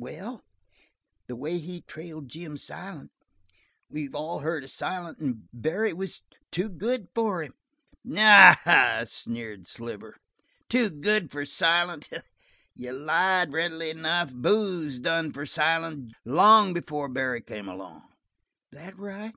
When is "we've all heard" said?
3.88-4.62